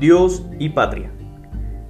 [0.00, 1.10] Dios y Patria.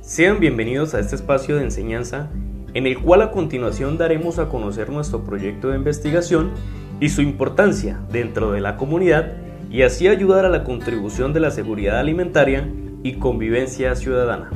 [0.00, 2.30] Sean bienvenidos a este espacio de enseñanza
[2.72, 6.52] en el cual a continuación daremos a conocer nuestro proyecto de investigación
[7.00, 9.32] y su importancia dentro de la comunidad
[9.72, 12.70] y así ayudar a la contribución de la seguridad alimentaria
[13.02, 14.50] y convivencia ciudadana.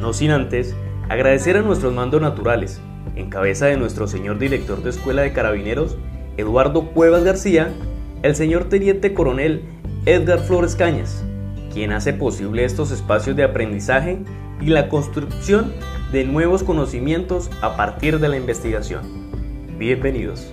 [0.00, 0.76] No sin antes
[1.08, 2.80] agradecer a nuestros mandos naturales,
[3.16, 5.96] en cabeza de nuestro señor director de Escuela de Carabineros,
[6.36, 7.72] Eduardo Cuevas García,
[8.22, 9.62] el señor teniente coronel
[10.06, 11.24] Edgar Flores Cañas,
[11.74, 14.20] quien hace posible estos espacios de aprendizaje
[14.60, 15.72] y la construcción
[16.12, 19.02] de nuevos conocimientos a partir de la investigación.
[19.76, 20.48] Bienvenidos.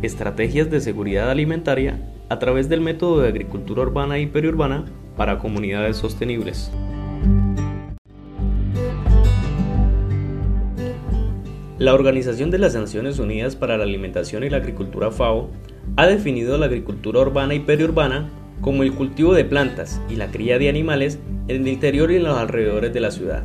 [0.00, 4.84] Estrategias de seguridad alimentaria a través del método de agricultura urbana y periurbana
[5.16, 6.70] para comunidades sostenibles.
[11.78, 15.48] La Organización de las Naciones Unidas para la Alimentación y la Agricultura FAO
[15.94, 18.28] ha definido la agricultura urbana y periurbana
[18.60, 22.24] como el cultivo de plantas y la cría de animales en el interior y en
[22.24, 23.44] los alrededores de la ciudad.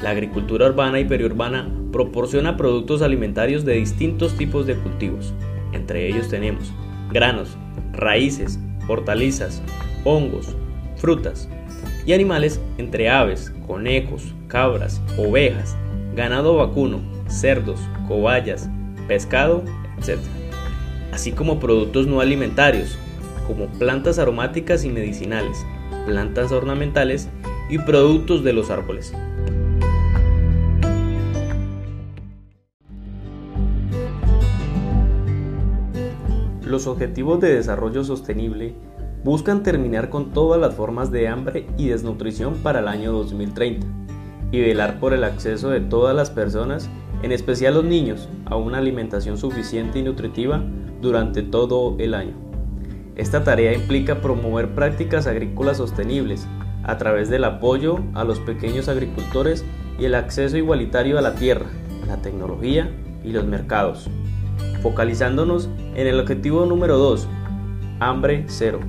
[0.00, 5.34] La agricultura urbana y periurbana proporciona productos alimentarios de distintos tipos de cultivos.
[5.74, 6.72] Entre ellos tenemos
[7.12, 7.58] granos,
[7.92, 8.58] raíces,
[8.88, 9.60] hortalizas,
[10.04, 10.56] hongos,
[10.96, 11.46] frutas
[12.06, 15.76] y animales entre aves, conejos, cabras, ovejas,
[16.16, 18.68] ganado vacuno, cerdos, cobayas,
[19.08, 19.62] pescado,
[19.98, 20.18] etc.
[21.12, 22.98] Así como productos no alimentarios,
[23.46, 25.64] como plantas aromáticas y medicinales,
[26.06, 27.28] plantas ornamentales
[27.68, 29.14] y productos de los árboles.
[36.62, 38.74] Los Objetivos de Desarrollo Sostenible
[39.22, 43.86] buscan terminar con todas las formas de hambre y desnutrición para el año 2030
[44.50, 46.90] y velar por el acceso de todas las personas
[47.24, 50.62] en especial los niños, a una alimentación suficiente y nutritiva
[51.00, 52.34] durante todo el año.
[53.16, 56.46] Esta tarea implica promover prácticas agrícolas sostenibles
[56.82, 59.64] a través del apoyo a los pequeños agricultores
[59.98, 61.64] y el acceso igualitario a la tierra,
[62.06, 62.90] la tecnología
[63.24, 64.10] y los mercados,
[64.82, 67.26] focalizándonos en el objetivo número 2,
[68.00, 68.80] hambre cero.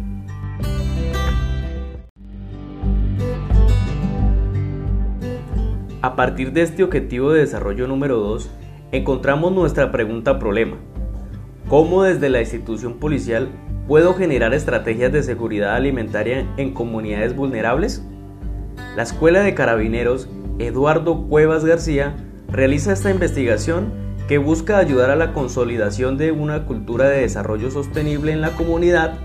[6.06, 8.48] A partir de este objetivo de desarrollo número 2,
[8.92, 10.78] encontramos nuestra pregunta problema.
[11.68, 13.50] ¿Cómo desde la institución policial
[13.88, 18.06] puedo generar estrategias de seguridad alimentaria en comunidades vulnerables?
[18.96, 20.30] La Escuela de Carabineros
[20.60, 22.16] Eduardo Cuevas García
[22.52, 23.92] realiza esta investigación
[24.28, 29.16] que busca ayudar a la consolidación de una cultura de desarrollo sostenible en la comunidad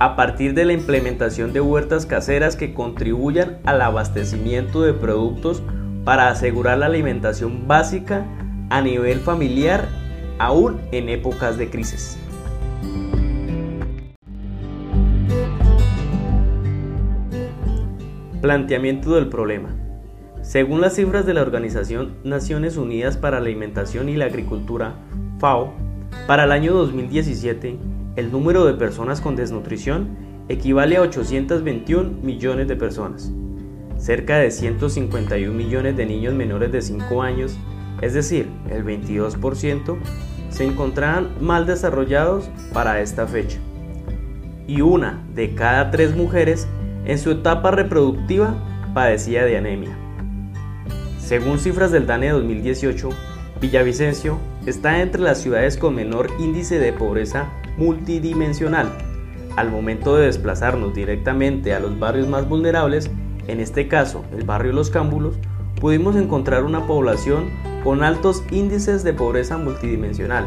[0.00, 5.62] a partir de la implementación de huertas caseras que contribuyan al abastecimiento de productos
[6.06, 8.24] para asegurar la alimentación básica
[8.70, 9.88] a nivel familiar
[10.38, 12.16] aún en épocas de crisis.
[18.40, 19.74] Planteamiento del problema.
[20.42, 24.94] Según las cifras de la Organización Naciones Unidas para la Alimentación y la Agricultura,
[25.40, 25.74] FAO,
[26.28, 27.78] para el año 2017,
[28.14, 30.16] el número de personas con desnutrición
[30.48, 33.32] equivale a 821 millones de personas
[33.98, 37.56] cerca de 151 millones de niños menores de 5 años,
[38.02, 39.96] es decir, el 22%,
[40.50, 43.58] se encontraban mal desarrollados para esta fecha.
[44.66, 46.66] Y una de cada tres mujeres
[47.04, 48.54] en su etapa reproductiva
[48.94, 49.96] padecía de anemia.
[51.18, 53.10] Según cifras del DANE 2018,
[53.60, 58.92] Villavicencio está entre las ciudades con menor índice de pobreza multidimensional.
[59.56, 63.10] Al momento de desplazarnos directamente a los barrios más vulnerables,
[63.48, 65.38] en este caso el barrio Los Cámbulos,
[65.80, 67.50] pudimos encontrar una población
[67.84, 70.46] con altos índices de pobreza multidimensional.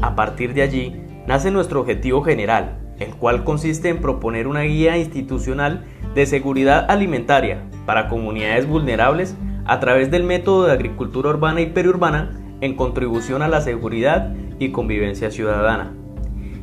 [0.00, 4.96] A partir de allí nace nuestro objetivo general, el cual consiste en proponer una guía
[4.96, 5.84] institucional
[6.14, 9.36] de seguridad alimentaria para comunidades vulnerables
[9.66, 14.72] a través del método de agricultura urbana y periurbana en contribución a la seguridad y
[14.72, 15.94] convivencia ciudadana.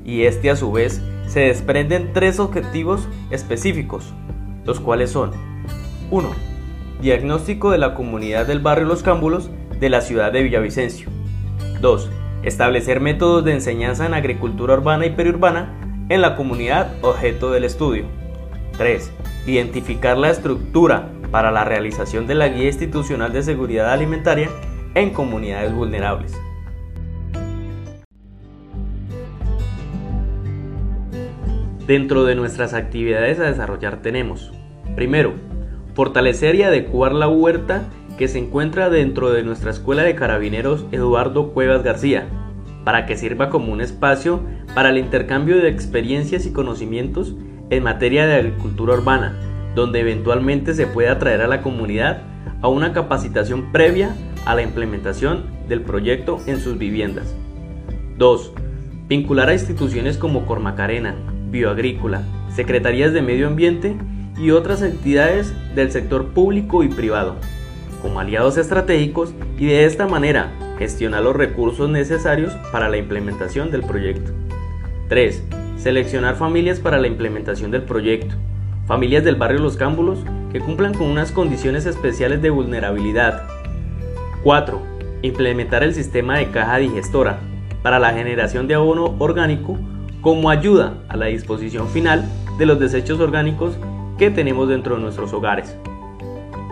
[0.06, 4.13] Y este a su vez se desprenden tres objetivos específicos,
[4.63, 5.31] los cuales son
[6.12, 6.30] 1.
[7.02, 9.50] Diagnóstico de la comunidad del barrio Los Cámbulos
[9.80, 11.10] de la ciudad de Villavicencio.
[11.81, 12.10] 2.
[12.44, 15.74] Establecer métodos de enseñanza en agricultura urbana y periurbana
[16.10, 18.06] en la comunidad objeto del estudio.
[18.78, 19.12] 3.
[19.48, 24.50] Identificar la estructura para la realización de la Guía Institucional de Seguridad Alimentaria
[24.94, 26.34] en comunidades vulnerables.
[31.88, 34.52] Dentro de nuestras actividades a desarrollar tenemos,
[34.96, 35.34] primero,
[35.96, 37.84] Fortalecer y adecuar la huerta
[38.18, 42.28] que se encuentra dentro de nuestra Escuela de Carabineros Eduardo Cuevas García,
[42.84, 44.42] para que sirva como un espacio
[44.74, 47.34] para el intercambio de experiencias y conocimientos
[47.70, 49.40] en materia de agricultura urbana,
[49.74, 52.24] donde eventualmente se pueda atraer a la comunidad
[52.62, 54.14] a una capacitación previa
[54.46, 57.34] a la implementación del proyecto en sus viviendas.
[58.18, 58.52] 2.
[59.08, 61.16] Vincular a instituciones como Cormacarena,
[61.51, 63.95] Bioagrícola, Secretarías de Medio Ambiente
[64.38, 67.36] y otras entidades del sector público y privado
[68.06, 73.81] como aliados estratégicos y de esta manera gestionar los recursos necesarios para la implementación del
[73.81, 74.31] proyecto.
[75.09, 75.44] 3.
[75.77, 78.36] Seleccionar familias para la implementación del proyecto.
[78.86, 80.19] Familias del barrio Los Cámbulos
[80.51, 83.47] que cumplan con unas condiciones especiales de vulnerabilidad.
[84.44, 84.80] 4.
[85.24, 87.39] Implementar el sistema de caja digestora
[87.81, 89.80] para la generación de abono orgánico
[90.25, 92.25] como ayuda a la disposición final
[92.57, 93.77] de los desechos orgánicos
[94.18, 95.77] que tenemos dentro de nuestros hogares.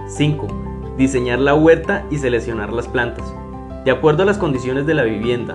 [0.07, 0.47] 5
[0.97, 3.31] diseñar la huerta y seleccionar las plantas,
[3.85, 5.53] de acuerdo a las condiciones de la vivienda.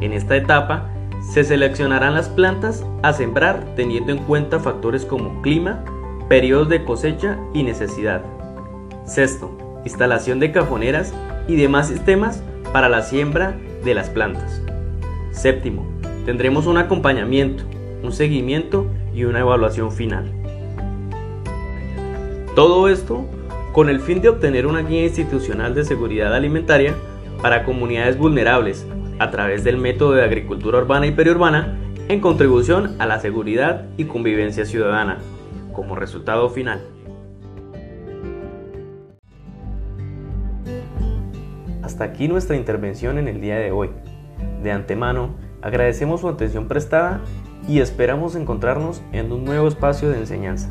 [0.00, 0.90] En esta etapa,
[1.20, 5.84] se seleccionarán las plantas a sembrar teniendo en cuenta factores como clima,
[6.28, 8.20] periodos de cosecha y necesidad.
[9.04, 11.14] Sexto, instalación de cajoneras
[11.46, 12.42] y demás sistemas
[12.72, 14.60] para la siembra de las plantas.
[15.30, 17.64] Séptimo, tendremos un acompañamiento,
[18.02, 20.32] un seguimiento y una evaluación final.
[22.54, 23.26] Todo esto
[23.72, 26.94] con el fin de obtener una guía institucional de seguridad alimentaria
[27.40, 28.86] para comunidades vulnerables
[29.18, 31.78] a través del método de agricultura urbana y periurbana
[32.08, 35.18] en contribución a la seguridad y convivencia ciudadana,
[35.72, 36.80] como resultado final.
[41.82, 43.90] Hasta aquí nuestra intervención en el día de hoy.
[44.62, 47.20] De antemano, agradecemos su atención prestada
[47.66, 50.70] y esperamos encontrarnos en un nuevo espacio de enseñanza.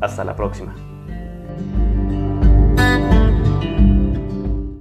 [0.00, 0.74] Hasta la próxima.